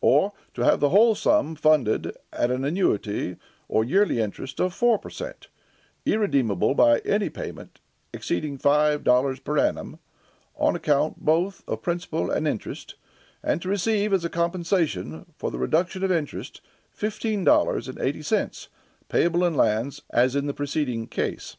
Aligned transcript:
Or, 0.00 0.32
to 0.54 0.62
have 0.62 0.78
the 0.78 0.90
whole 0.90 1.16
sum 1.16 1.56
funded 1.56 2.16
at 2.32 2.52
an 2.52 2.64
annuity 2.64 3.34
or 3.68 3.82
yearly 3.82 4.20
interest 4.20 4.60
of 4.60 4.72
four 4.72 4.96
per 4.96 5.10
cent, 5.10 5.48
irredeemable 6.06 6.76
by 6.76 7.00
any 7.00 7.28
payment 7.28 7.80
exceeding 8.12 8.58
five 8.58 9.02
dollars 9.02 9.40
per 9.40 9.58
annum, 9.58 9.98
on 10.54 10.76
account 10.76 11.24
both 11.24 11.64
of 11.66 11.82
principal 11.82 12.30
and 12.30 12.46
interest, 12.46 12.94
and 13.42 13.60
to 13.62 13.68
receive, 13.68 14.12
as 14.12 14.24
a 14.24 14.30
compensation 14.30 15.26
for 15.36 15.50
the 15.50 15.58
reduction 15.58 16.04
of 16.04 16.12
interest, 16.12 16.60
fifteen 16.92 17.42
dollars 17.42 17.88
and 17.88 17.98
eighty 17.98 18.22
cents, 18.22 18.68
payable 19.08 19.42
in 19.44 19.54
lands, 19.54 20.02
as 20.10 20.36
in 20.36 20.46
the 20.46 20.54
preceding 20.54 21.08
case." 21.08 21.56